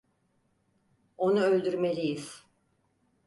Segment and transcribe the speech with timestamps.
[1.17, 2.43] Onu öldürmeliyiz.